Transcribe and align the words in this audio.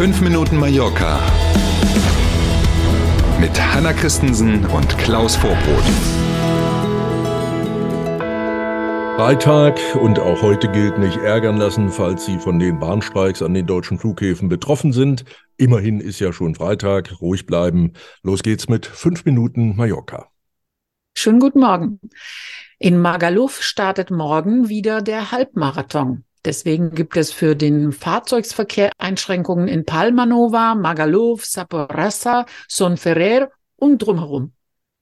5 0.00 0.22
Minuten 0.22 0.56
Mallorca 0.56 1.20
mit 3.38 3.50
Hanna 3.60 3.92
Christensen 3.92 4.64
und 4.64 4.96
Klaus 4.96 5.36
Vorbrot. 5.36 5.84
Freitag 9.18 9.78
und 9.96 10.18
auch 10.18 10.40
heute 10.40 10.72
gilt 10.72 10.96
nicht 10.96 11.18
ärgern 11.18 11.58
lassen, 11.58 11.90
falls 11.90 12.24
Sie 12.24 12.38
von 12.38 12.58
den 12.58 12.78
Bahnstreiks 12.78 13.42
an 13.42 13.52
den 13.52 13.66
deutschen 13.66 13.98
Flughäfen 13.98 14.48
betroffen 14.48 14.94
sind. 14.94 15.26
Immerhin 15.58 16.00
ist 16.00 16.18
ja 16.18 16.32
schon 16.32 16.54
Freitag, 16.54 17.20
ruhig 17.20 17.44
bleiben. 17.44 17.92
Los 18.22 18.42
geht's 18.42 18.70
mit 18.70 18.86
5 18.86 19.26
Minuten 19.26 19.76
Mallorca. 19.76 20.28
Schönen 21.14 21.40
guten 21.40 21.60
Morgen. 21.60 22.00
In 22.78 22.98
Magaluf 22.98 23.60
startet 23.60 24.10
morgen 24.10 24.70
wieder 24.70 25.02
der 25.02 25.30
Halbmarathon. 25.30 26.24
Deswegen 26.44 26.92
gibt 26.92 27.16
es 27.16 27.32
für 27.32 27.54
den 27.54 27.92
Fahrzeugverkehr 27.92 28.92
Einschränkungen 28.98 29.68
in 29.68 29.84
Palmanova, 29.84 30.74
Magaluf, 30.74 31.44
Saporassa, 31.44 32.46
Son 32.68 32.96
Ferrer 32.96 33.50
und 33.76 33.98
drumherum. 33.98 34.52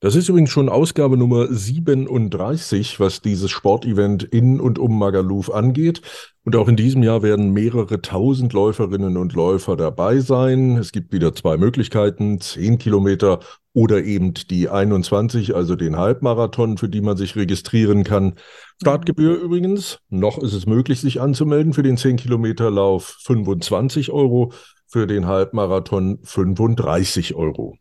Das 0.00 0.14
ist 0.14 0.28
übrigens 0.28 0.50
schon 0.50 0.68
Ausgabe 0.68 1.16
Nummer 1.16 1.48
37, 1.48 3.00
was 3.00 3.20
dieses 3.20 3.50
Sportevent 3.50 4.22
in 4.22 4.60
und 4.60 4.78
um 4.78 4.96
Magaluf 4.96 5.52
angeht. 5.52 6.02
Und 6.44 6.54
auch 6.54 6.68
in 6.68 6.76
diesem 6.76 7.02
Jahr 7.02 7.22
werden 7.24 7.52
mehrere 7.52 8.00
tausend 8.00 8.52
Läuferinnen 8.52 9.16
und 9.16 9.32
Läufer 9.32 9.76
dabei 9.76 10.20
sein. 10.20 10.76
Es 10.76 10.92
gibt 10.92 11.12
wieder 11.12 11.34
zwei 11.34 11.56
Möglichkeiten, 11.56 12.40
10 12.40 12.78
Kilometer 12.78 13.40
oder 13.78 14.02
eben 14.02 14.34
die 14.34 14.68
21, 14.68 15.54
also 15.54 15.76
den 15.76 15.96
Halbmarathon, 15.96 16.78
für 16.78 16.88
die 16.88 17.00
man 17.00 17.16
sich 17.16 17.36
registrieren 17.36 18.02
kann. 18.02 18.34
Startgebühr 18.82 19.36
mhm. 19.36 19.44
übrigens, 19.44 20.00
noch 20.08 20.38
ist 20.38 20.52
es 20.52 20.66
möglich, 20.66 21.00
sich 21.00 21.20
anzumelden 21.20 21.74
für 21.74 21.84
den 21.84 21.96
10 21.96 22.16
Kilometer 22.16 22.72
Lauf 22.72 23.18
25 23.22 24.10
Euro, 24.10 24.52
für 24.88 25.06
den 25.06 25.26
Halbmarathon 25.26 26.18
35 26.24 27.36
Euro. 27.36 27.76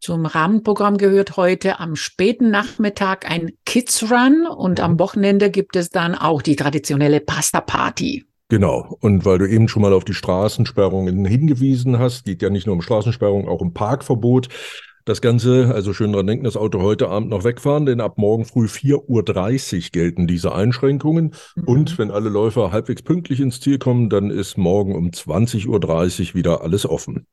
Zum 0.00 0.26
Rahmenprogramm 0.26 0.98
gehört 0.98 1.38
heute 1.38 1.80
am 1.80 1.96
späten 1.96 2.50
Nachmittag 2.50 3.30
ein 3.30 3.52
Kids 3.64 4.10
Run 4.10 4.46
und 4.46 4.80
am 4.80 4.98
Wochenende 4.98 5.50
gibt 5.50 5.76
es 5.76 5.88
dann 5.88 6.14
auch 6.14 6.42
die 6.42 6.56
traditionelle 6.56 7.20
Pasta 7.20 7.62
Party. 7.62 8.26
Genau. 8.50 8.96
Und 9.00 9.24
weil 9.24 9.38
du 9.38 9.48
eben 9.48 9.68
schon 9.68 9.82
mal 9.82 9.92
auf 9.92 10.04
die 10.04 10.14
Straßensperrungen 10.14 11.24
hingewiesen 11.24 11.98
hast, 11.98 12.24
geht 12.24 12.42
ja 12.42 12.50
nicht 12.50 12.66
nur 12.66 12.74
um 12.74 12.82
Straßensperrungen, 12.82 13.48
auch 13.48 13.60
um 13.60 13.72
Parkverbot. 13.72 14.48
Das 15.08 15.22
Ganze, 15.22 15.72
also 15.74 15.94
schön 15.94 16.12
dran 16.12 16.26
denken, 16.26 16.44
das 16.44 16.58
Auto 16.58 16.82
heute 16.82 17.08
Abend 17.08 17.30
noch 17.30 17.42
wegfahren, 17.42 17.86
denn 17.86 18.02
ab 18.02 18.18
morgen 18.18 18.44
früh 18.44 18.66
4.30 18.66 19.76
Uhr 19.76 19.90
gelten 19.90 20.26
diese 20.26 20.54
Einschränkungen. 20.54 21.32
Mhm. 21.56 21.64
Und 21.64 21.98
wenn 21.98 22.10
alle 22.10 22.28
Läufer 22.28 22.72
halbwegs 22.72 23.00
pünktlich 23.00 23.40
ins 23.40 23.58
Ziel 23.58 23.78
kommen, 23.78 24.10
dann 24.10 24.30
ist 24.30 24.58
morgen 24.58 24.94
um 24.94 25.08
20.30 25.08 25.66
Uhr 25.66 26.34
wieder 26.34 26.60
alles 26.60 26.84
offen. 26.84 27.26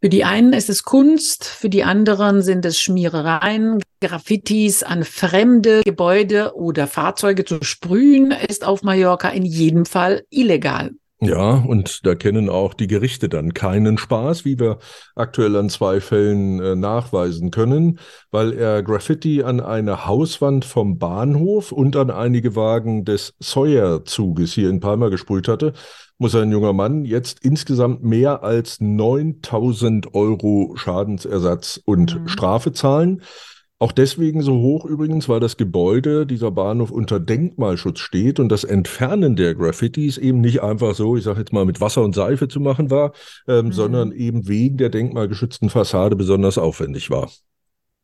Für 0.00 0.08
die 0.08 0.22
einen 0.22 0.52
ist 0.52 0.70
es 0.70 0.84
Kunst, 0.84 1.46
für 1.46 1.68
die 1.68 1.82
anderen 1.82 2.42
sind 2.42 2.64
es 2.64 2.78
Schmierereien, 2.78 3.82
Graffitis 4.00 4.84
an 4.84 5.02
fremde 5.02 5.82
Gebäude 5.82 6.54
oder 6.54 6.86
Fahrzeuge 6.86 7.44
zu 7.44 7.58
sprühen, 7.62 8.30
ist 8.30 8.64
auf 8.64 8.84
Mallorca 8.84 9.30
in 9.30 9.44
jedem 9.44 9.84
Fall 9.84 10.22
illegal. 10.30 10.92
Ja, 11.20 11.54
und 11.54 12.04
da 12.04 12.14
kennen 12.14 12.50
auch 12.50 12.74
die 12.74 12.88
Gerichte 12.88 13.28
dann 13.28 13.54
keinen 13.54 13.98
Spaß, 13.98 14.44
wie 14.44 14.58
wir 14.58 14.78
aktuell 15.14 15.56
an 15.56 15.70
zwei 15.70 16.00
Fällen 16.00 16.60
äh, 16.60 16.74
nachweisen 16.74 17.50
können, 17.50 17.98
weil 18.30 18.52
er 18.52 18.82
Graffiti 18.82 19.42
an 19.42 19.60
eine 19.60 20.06
Hauswand 20.06 20.64
vom 20.64 20.98
Bahnhof 20.98 21.72
und 21.72 21.96
an 21.96 22.10
einige 22.10 22.56
Wagen 22.56 23.04
des 23.04 23.34
Sawyer-Zuges 23.38 24.52
hier 24.52 24.68
in 24.68 24.80
Palma 24.80 25.08
gesprüht 25.08 25.48
hatte 25.48 25.72
muss 26.18 26.34
ein 26.34 26.52
junger 26.52 26.72
Mann 26.72 27.04
jetzt 27.04 27.40
insgesamt 27.40 28.04
mehr 28.04 28.42
als 28.42 28.80
9000 28.80 30.14
Euro 30.14 30.72
Schadensersatz 30.76 31.80
und 31.84 32.20
mhm. 32.20 32.28
Strafe 32.28 32.72
zahlen. 32.72 33.22
Auch 33.80 33.92
deswegen 33.92 34.40
so 34.40 34.54
hoch 34.60 34.84
übrigens, 34.84 35.28
weil 35.28 35.40
das 35.40 35.56
Gebäude, 35.56 36.26
dieser 36.26 36.52
Bahnhof 36.52 36.90
unter 36.90 37.18
Denkmalschutz 37.18 37.98
steht 37.98 38.38
und 38.38 38.48
das 38.48 38.62
Entfernen 38.62 39.34
der 39.34 39.54
Graffitis 39.54 40.16
eben 40.16 40.40
nicht 40.40 40.62
einfach 40.62 40.94
so, 40.94 41.16
ich 41.16 41.24
sage 41.24 41.40
jetzt 41.40 41.52
mal, 41.52 41.64
mit 41.64 41.80
Wasser 41.80 42.02
und 42.02 42.14
Seife 42.14 42.46
zu 42.46 42.60
machen 42.60 42.90
war, 42.90 43.12
ähm, 43.48 43.66
mhm. 43.66 43.72
sondern 43.72 44.12
eben 44.12 44.46
wegen 44.46 44.76
der 44.76 44.90
denkmalgeschützten 44.90 45.70
Fassade 45.70 46.14
besonders 46.14 46.56
aufwendig 46.56 47.10
war. 47.10 47.30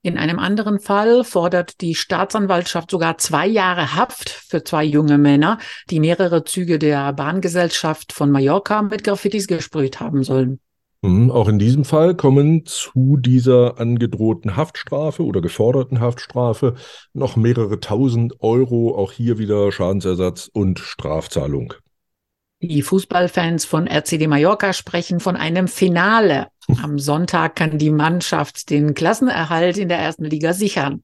In 0.03 0.17
einem 0.17 0.39
anderen 0.39 0.81
Fall 0.81 1.25
fordert 1.25 1.83
die 1.83 1.95
Staatsanwaltschaft 1.95 2.91
sogar 2.91 3.19
zwei 3.19 3.47
Jahre 3.47 3.95
Haft 3.95 4.31
für 4.31 4.65
zwei 4.65 4.83
junge 4.83 5.19
Männer, 5.19 5.59
die 5.91 6.01
mehrere 6.01 6.43
Züge 6.43 6.79
der 6.79 7.13
Bahngesellschaft 7.13 8.13
von 8.13 8.31
Mallorca 8.31 8.81
mit 8.83 9.05
Graffitis 9.05 9.47
gesprüht 9.47 10.01
haben 10.01 10.25
sollen. 10.25 10.59
Mhm, 11.03 11.31
auch 11.31 11.49
in 11.49 11.59
diesem 11.59 11.85
Fall 11.85 12.15
kommen 12.15 12.67
zu 12.67 13.17
dieser 13.17 13.81
angedrohten 13.81 14.57
Haftstrafe 14.57 15.25
oder 15.25 15.41
geforderten 15.41 16.01
Haftstrafe 16.01 16.75
noch 17.15 17.37
mehrere 17.37 17.81
tausend 17.81 18.41
Euro, 18.41 18.95
auch 18.97 19.13
hier 19.13 19.39
wieder 19.39 19.73
Schadensersatz 19.73 20.51
und 20.53 20.79
Strafzahlung. 20.79 21.73
Die 22.63 22.83
Fußballfans 22.83 23.65
von 23.65 23.87
RCD 23.87 24.27
Mallorca 24.27 24.75
sprechen 24.75 25.21
von 25.21 25.37
einem 25.37 25.67
Finale. 25.67 26.49
Am 26.83 26.99
Sonntag 26.99 27.57
kann 27.57 27.79
die 27.79 27.91
Mannschaft 27.91 28.69
den 28.69 28.93
Klassenerhalt 28.93 29.79
in 29.79 29.89
der 29.89 29.99
ersten 29.99 30.25
Liga 30.25 30.53
sichern. 30.53 31.03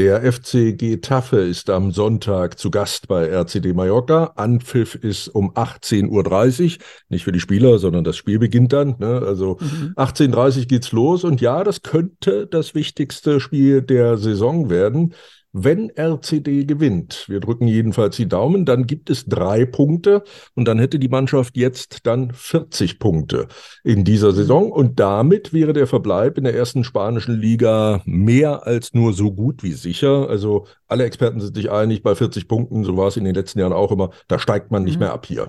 Der 0.00 0.32
FC 0.32 0.78
Getafe 0.78 1.40
ist 1.40 1.68
am 1.68 1.92
Sonntag 1.92 2.58
zu 2.58 2.70
Gast 2.70 3.06
bei 3.06 3.26
RCD 3.26 3.74
Mallorca. 3.74 4.32
Anpfiff 4.34 4.94
ist 4.94 5.28
um 5.28 5.50
18.30 5.50 6.08
Uhr. 6.08 6.84
Nicht 7.10 7.24
für 7.24 7.32
die 7.32 7.40
Spieler, 7.40 7.78
sondern 7.78 8.02
das 8.02 8.16
Spiel 8.16 8.38
beginnt 8.38 8.72
dann. 8.72 8.96
Ne? 8.98 9.20
Also 9.22 9.58
mhm. 9.60 9.92
18.30 9.96 10.60
Uhr 10.60 10.64
geht's 10.64 10.92
los. 10.92 11.22
Und 11.22 11.42
ja, 11.42 11.64
das 11.64 11.82
könnte 11.82 12.46
das 12.46 12.74
wichtigste 12.74 13.40
Spiel 13.40 13.82
der 13.82 14.16
Saison 14.16 14.70
werden 14.70 15.12
wenn 15.52 15.90
RCD 15.90 16.64
gewinnt, 16.64 17.24
wir 17.28 17.40
drücken 17.40 17.66
jedenfalls 17.66 18.16
die 18.16 18.28
Daumen, 18.28 18.64
dann 18.64 18.86
gibt 18.86 19.10
es 19.10 19.26
drei 19.26 19.64
Punkte 19.64 20.22
und 20.54 20.66
dann 20.66 20.78
hätte 20.78 20.98
die 20.98 21.08
Mannschaft 21.08 21.56
jetzt 21.56 22.06
dann 22.06 22.32
40 22.32 22.98
Punkte 22.98 23.48
in 23.82 24.04
dieser 24.04 24.32
Saison 24.32 24.70
und 24.70 25.00
damit 25.00 25.52
wäre 25.52 25.72
der 25.72 25.86
Verbleib 25.86 26.38
in 26.38 26.44
der 26.44 26.54
ersten 26.54 26.84
spanischen 26.84 27.38
Liga 27.38 28.02
mehr 28.04 28.66
als 28.66 28.94
nur 28.94 29.12
so 29.12 29.32
gut 29.32 29.62
wie 29.62 29.72
sicher. 29.72 30.28
Also 30.28 30.66
alle 30.86 31.04
Experten 31.04 31.40
sind 31.40 31.56
sich 31.56 31.70
einig, 31.70 32.02
bei 32.02 32.14
40 32.14 32.46
Punkten, 32.46 32.84
so 32.84 32.96
war 32.96 33.08
es 33.08 33.16
in 33.16 33.24
den 33.24 33.34
letzten 33.34 33.58
Jahren 33.58 33.72
auch 33.72 33.90
immer, 33.90 34.10
da 34.28 34.38
steigt 34.38 34.70
man 34.70 34.84
nicht 34.84 34.94
mhm. 34.94 35.00
mehr 35.00 35.12
ab 35.12 35.26
hier. 35.26 35.48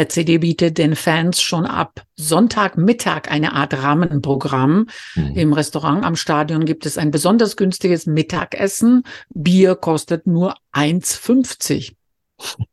RCD 0.00 0.38
bietet 0.38 0.78
den 0.78 0.96
Fans 0.96 1.42
schon 1.42 1.66
ab 1.66 2.04
Sonntagmittag 2.16 3.30
eine 3.30 3.52
Art 3.52 3.74
Rahmenprogramm. 3.74 4.86
Mhm. 5.14 5.36
Im 5.36 5.52
Restaurant 5.52 6.04
am 6.04 6.16
Stadion 6.16 6.64
gibt 6.64 6.86
es 6.86 6.96
ein 6.96 7.10
besonders 7.10 7.56
günstiges 7.56 8.06
Mittagessen. 8.06 9.04
Bier 9.28 9.74
kostet 9.74 10.26
nur 10.26 10.54
1,50. 10.72 11.92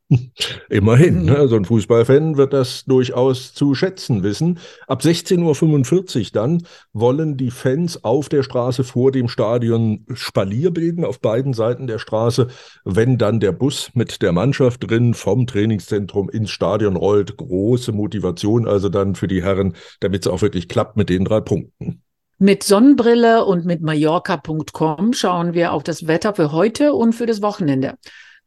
Immerhin, 0.69 1.19
mhm. 1.19 1.25
ne? 1.25 1.47
so 1.47 1.55
ein 1.55 1.66
Fußballfan 1.66 2.38
wird 2.38 2.53
das 2.53 2.85
durchaus 2.85 3.53
zu 3.53 3.75
schätzen 3.75 4.23
wissen. 4.23 4.59
Ab 4.88 5.01
16.45 5.01 6.17
Uhr 6.17 6.25
dann 6.33 6.63
wollen 6.94 7.38
die 7.38 7.51
Fans 7.51 8.03
auf 8.03 8.29
der 8.29 8.44
Straße 8.44 8.83
vor 8.83 9.11
dem 9.11 9.27
Stadion 9.27 10.06
Spalier 10.13 10.72
bilden, 10.72 11.03
auf 11.03 11.19
beiden 11.19 11.53
Seiten 11.53 11.88
der 11.88 12.00
Straße. 12.00 12.47
Wenn 12.85 13.17
dann 13.17 13.39
der 13.39 13.51
Bus 13.51 13.91
mit 13.94 14.22
der 14.22 14.31
Mannschaft 14.31 14.89
drin 14.89 15.13
vom 15.13 15.45
Trainingszentrum 15.45 16.29
ins 16.29 16.51
Stadion 16.51 16.95
rollt, 16.95 17.35
große 17.35 17.91
Motivation 17.91 18.67
also 18.67 18.89
dann 18.89 19.16
für 19.16 19.27
die 19.27 19.44
Herren, 19.44 19.73
damit 20.00 20.25
es 20.25 20.31
auch 20.31 20.41
wirklich 20.41 20.69
klappt 20.69 20.95
mit 20.95 21.09
den 21.09 21.25
drei 21.25 21.41
Punkten. 21.41 22.01
Mit 22.39 22.61
Sonnenbrille 22.61 23.45
und 23.45 23.66
mit 23.66 23.81
Mallorca.com 23.81 25.13
schauen 25.13 25.53
wir 25.56 25.73
auf 25.73 25.81
das 25.81 26.06
Wetter 26.06 26.35
für 26.35 26.51
heute 26.51 26.94
und 26.94 27.13
für 27.13 27.25
das 27.25 27.41
Wochenende. 27.41 27.95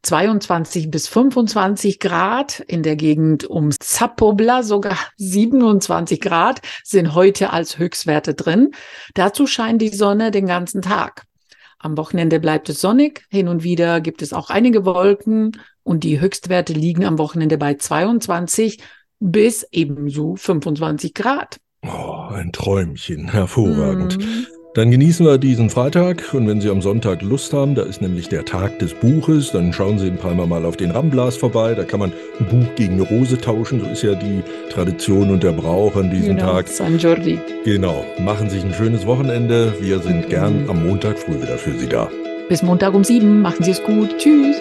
22 0.03 0.89
bis 0.89 1.07
25 1.07 1.99
Grad. 1.99 2.59
In 2.61 2.83
der 2.83 2.95
Gegend 2.95 3.45
um 3.45 3.71
Zapobla 3.71 4.63
sogar 4.63 4.97
27 5.17 6.19
Grad 6.19 6.61
sind 6.83 7.13
heute 7.13 7.51
als 7.51 7.77
Höchstwerte 7.77 8.33
drin. 8.33 8.71
Dazu 9.13 9.47
scheint 9.47 9.81
die 9.81 9.89
Sonne 9.89 10.31
den 10.31 10.47
ganzen 10.47 10.81
Tag. 10.81 11.23
Am 11.79 11.97
Wochenende 11.97 12.39
bleibt 12.39 12.69
es 12.69 12.81
sonnig. 12.81 13.25
Hin 13.29 13.47
und 13.47 13.63
wieder 13.63 14.01
gibt 14.01 14.21
es 14.21 14.33
auch 14.33 14.49
einige 14.49 14.85
Wolken 14.85 15.59
und 15.83 16.03
die 16.03 16.19
Höchstwerte 16.19 16.73
liegen 16.73 17.05
am 17.05 17.17
Wochenende 17.17 17.57
bei 17.57 17.73
22 17.73 18.79
bis 19.19 19.67
ebenso 19.71 20.35
25 20.35 21.13
Grad. 21.13 21.57
Oh, 21.83 22.27
ein 22.29 22.51
Träumchen. 22.51 23.31
Hervorragend. 23.31 24.19
Mm. 24.19 24.60
Dann 24.73 24.89
genießen 24.89 25.25
wir 25.25 25.37
diesen 25.37 25.69
Freitag 25.69 26.33
und 26.33 26.47
wenn 26.47 26.61
Sie 26.61 26.69
am 26.69 26.81
Sonntag 26.81 27.21
Lust 27.21 27.51
haben, 27.51 27.75
da 27.75 27.81
ist 27.81 28.01
nämlich 28.01 28.29
der 28.29 28.45
Tag 28.45 28.79
des 28.79 28.93
Buches, 28.93 29.51
dann 29.51 29.73
schauen 29.73 29.99
Sie 29.99 30.07
in 30.07 30.15
Palma 30.15 30.45
mal 30.45 30.63
auf 30.63 30.77
den 30.77 30.91
Ramblas 30.91 31.35
vorbei. 31.35 31.75
Da 31.75 31.83
kann 31.83 31.99
man 31.99 32.13
ein 32.39 32.45
Buch 32.45 32.73
gegen 32.75 32.93
eine 32.93 33.01
Rose 33.01 33.37
tauschen. 33.37 33.81
So 33.81 33.87
ist 33.87 34.01
ja 34.01 34.15
die 34.15 34.41
Tradition 34.69 35.29
und 35.29 35.43
der 35.43 35.51
Brauch 35.51 35.97
an 35.97 36.09
diesem 36.09 36.37
genau, 36.37 36.53
Tag. 36.53 36.69
San 36.69 36.97
Jordi. 36.97 37.37
Genau. 37.65 38.05
Machen 38.19 38.49
Sie 38.49 38.59
sich 38.59 38.65
ein 38.65 38.73
schönes 38.73 39.05
Wochenende. 39.05 39.73
Wir 39.81 39.99
sind 39.99 40.27
mhm. 40.27 40.29
gern 40.29 40.69
am 40.69 40.87
Montag 40.87 41.19
früh 41.19 41.35
wieder 41.41 41.57
für 41.57 41.77
Sie 41.77 41.89
da. 41.89 42.09
Bis 42.47 42.63
Montag 42.63 42.93
um 42.93 43.03
sieben. 43.03 43.41
Machen 43.41 43.65
Sie 43.65 43.71
es 43.71 43.83
gut. 43.83 44.17
Tschüss. 44.19 44.55